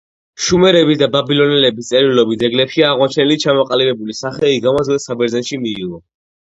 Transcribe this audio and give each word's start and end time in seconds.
შუმერების 0.43 0.99
და 1.01 1.07
ბაბილონელების 1.15 1.91
წერილობით 1.93 2.43
ძეგლებშია 2.47 2.91
აღმოჩენილი 2.95 3.39
ჩამოყალიბებული 3.47 4.19
სახე 4.25 4.55
იგავმა 4.59 4.87
ძველ 4.91 5.03
საბერძნეთში 5.09 5.67
მიიღო 5.67 6.07